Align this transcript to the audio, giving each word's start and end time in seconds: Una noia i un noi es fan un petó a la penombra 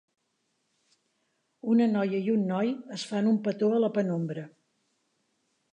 Una 1.73 1.87
noia 1.91 2.23
i 2.29 2.33
un 2.37 2.49
noi 2.53 2.73
es 2.99 3.07
fan 3.11 3.33
un 3.35 3.39
petó 3.51 3.71
a 3.77 3.83
la 3.87 3.93
penombra 3.99 4.49